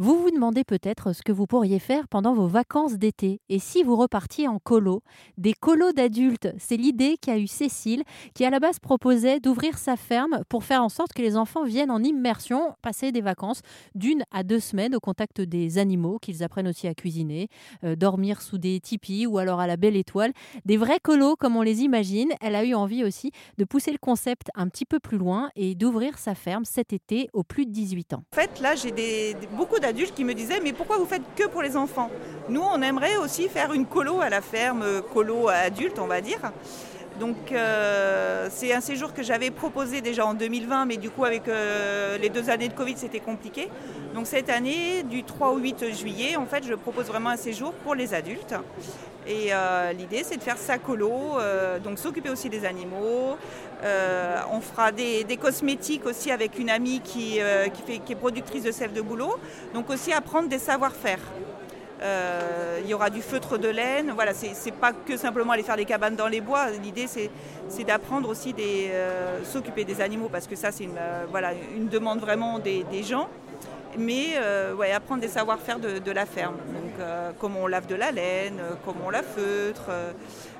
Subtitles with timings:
[0.00, 3.40] Vous vous demandez peut-être ce que vous pourriez faire pendant vos vacances d'été.
[3.48, 5.02] Et si vous repartiez en colo?
[5.38, 9.96] Des colos d'adultes, c'est l'idée qu'a eu Cécile, qui à la base proposait d'ouvrir sa
[9.96, 13.62] ferme pour faire en sorte que les enfants viennent en immersion, passer des vacances
[13.96, 17.48] d'une à deux semaines au contact des animaux, qu'ils apprennent aussi à cuisiner,
[17.82, 20.32] euh, dormir sous des tipis ou alors à la belle étoile.
[20.64, 22.30] Des vrais colos comme on les imagine.
[22.40, 25.74] Elle a eu envie aussi de pousser le concept un petit peu plus loin et
[25.74, 28.22] d'ouvrir sa ferme cet été aux plus de 18 ans.
[28.32, 31.62] En fait, là, j'ai beaucoup adultes qui me disaient mais pourquoi vous faites que pour
[31.62, 32.10] les enfants?
[32.48, 36.40] Nous, on aimerait aussi faire une colo à la ferme, colo adulte, on va dire.
[37.18, 41.48] Donc euh, c'est un séjour que j'avais proposé déjà en 2020, mais du coup avec
[41.48, 43.68] euh, les deux années de Covid c'était compliqué.
[44.14, 47.72] Donc cette année, du 3 au 8 juillet, en fait je propose vraiment un séjour
[47.72, 48.54] pour les adultes.
[49.26, 51.38] Et euh, l'idée c'est de faire sa colo,
[51.82, 53.36] donc s'occuper aussi des animaux.
[54.52, 57.40] on fera des, cosmétiques aussi avec une amie qui,
[57.86, 59.34] fait, qui est productrice de sève de boulot.
[59.74, 61.20] Donc aussi apprendre des savoir-faire.
[62.00, 64.12] Euh, il y aura du feutre de laine.
[64.14, 66.70] Voilà, c'est pas que simplement aller faire des cabanes dans les bois.
[66.70, 71.24] L'idée, c'est d'apprendre aussi des euh, s'occuper des animaux parce que ça, c'est une, euh,
[71.30, 73.28] voilà, une demande vraiment des, gens.
[73.96, 74.38] Mais
[74.76, 76.56] ouais, apprendre des savoir-faire de, la ferme.
[76.56, 77.06] Donc,
[77.38, 79.90] comment on lave de la laine, comment on la feutre,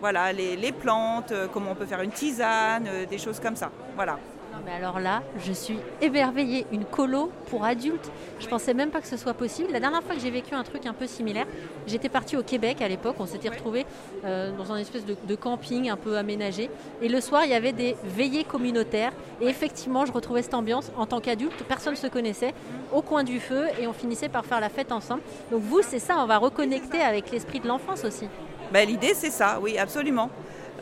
[0.00, 3.70] voilà, les, les plantes, comment on peut faire une tisane, des choses comme ça.
[3.94, 4.18] Voilà
[4.64, 6.66] mais alors là, je suis émerveillée.
[6.72, 8.10] Une colo pour adultes.
[8.38, 9.72] Je pensais même pas que ce soit possible.
[9.72, 11.46] La dernière fois que j'ai vécu un truc un peu similaire,
[11.86, 13.16] j'étais partie au Québec à l'époque.
[13.18, 13.86] On s'était retrouvés
[14.24, 16.70] euh, dans un espèce de, camping un peu aménagé.
[17.00, 19.12] Et le soir, il y avait des veillées communautaires.
[19.40, 21.64] Et effectivement, je retrouvais cette ambiance en tant qu'adulte.
[21.64, 22.54] Personne ne se connaissait
[22.92, 25.22] au coin du feu et on finissait par faire la fête ensemble.
[25.50, 28.26] Donc vous, c'est ça, on va reconnecter avec l'esprit de l'enfance aussi.
[28.72, 30.30] Ben, L'idée, c'est ça, oui, absolument.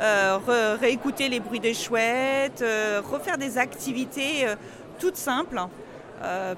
[0.03, 4.55] Euh, réécouter les bruits des chouettes, euh, refaire des activités euh,
[4.99, 5.59] toutes simples.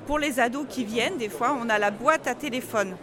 [0.07, 2.97] pour les ados qui viennent, des fois, on a la boîte à téléphone.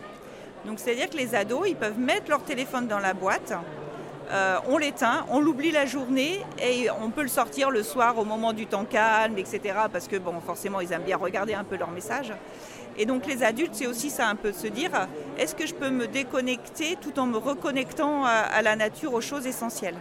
[0.66, 3.54] Donc c'est-à-dire que les ados, ils peuvent mettre leur téléphone dans la boîte,
[4.68, 8.54] on l'éteint, on l'oublie la journée et on peut le sortir le soir au moment
[8.54, 9.62] du temps calme, etc.
[9.92, 12.34] Parce que bon, forcément, ils aiment bien regarder un peu leurs messages.
[12.98, 14.92] Et donc les adultes, c'est aussi ça un peu de se dire,
[15.38, 19.46] est-ce que je peux me déconnecter tout en me reconnectant à la nature, aux choses
[19.46, 19.98] essentielles?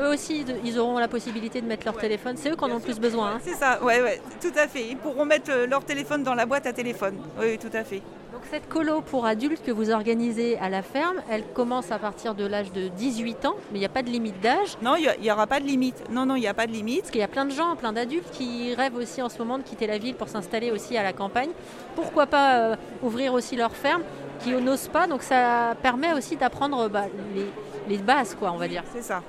[0.00, 2.36] Eux aussi, ils auront la possibilité de mettre leur téléphone.
[2.36, 3.32] C'est eux qui en ont le plus besoin.
[3.32, 3.40] Hein.
[3.42, 4.86] C'est ça, ouais, ouais, tout à fait.
[4.88, 7.16] Ils pourront mettre euh, leur téléphone dans la boîte à téléphone.
[7.40, 8.02] Oui, tout à fait.
[8.32, 12.34] Donc cette colo pour adultes que vous organisez à la ferme, elle commence à partir
[12.34, 14.76] de l'âge de 18 ans, mais il n'y a pas de limite d'âge?
[14.80, 16.04] Non, il n'y aura pas de limite.
[16.10, 17.00] Non, non, il n'y a pas de limite.
[17.00, 19.58] Parce qu'il y a plein de gens, plein d'adultes qui rêvent aussi en ce moment
[19.58, 21.50] de quitter la ville pour s'installer aussi à la campagne.
[21.96, 24.02] Pourquoi pas euh, ouvrir aussi leur ferme
[24.40, 25.06] qui n'osent pas?
[25.06, 27.46] Donc ça permet aussi d'apprendre bah, les,
[27.88, 28.84] les bases, quoi, on va dire.
[28.94, 29.22] C'est ça.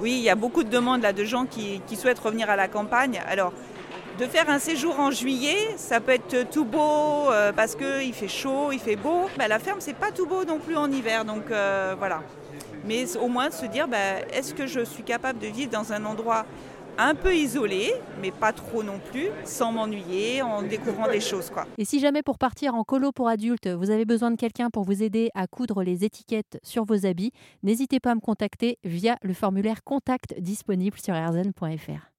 [0.00, 2.68] Oui, il y a beaucoup de demandes là de gens qui, souhaitent revenir à la
[2.68, 3.22] campagne.
[3.28, 3.52] Alors,
[4.18, 8.28] de faire un séjour en juillet, ça peut être tout beau euh, parce qu'il fait
[8.28, 9.28] chaud, il fait beau.
[9.38, 12.22] Bah, la ferme, c'est pas tout beau non plus en hiver, donc euh, voilà.
[12.84, 16.04] Mais au moins se dire, bah, est-ce que je suis capable de vivre dans un
[16.04, 16.44] endroit
[16.98, 21.50] un peu isolé, mais pas trop non plus, sans m'ennuyer, en découvrant des choses.
[21.50, 21.66] Quoi.
[21.78, 24.84] Et si jamais pour partir en colo pour adultes, vous avez besoin de quelqu'un pour
[24.84, 27.32] vous aider à coudre les étiquettes sur vos habits,
[27.62, 32.13] n'hésitez pas à me contacter via le formulaire contact disponible sur rzn.fr.